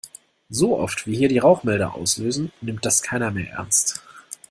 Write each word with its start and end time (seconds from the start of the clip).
So 0.49 0.79
oft, 0.79 1.05
wie 1.05 1.15
hier 1.15 1.27
die 1.29 1.37
Rauchmelder 1.37 1.93
auslösen, 1.93 2.51
nimmt 2.59 2.83
das 2.87 3.03
keiner 3.03 3.29
mehr 3.29 3.51
ernst. 3.51 4.01